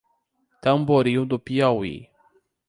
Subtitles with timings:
[0.63, 2.09] Tamboril do Piauí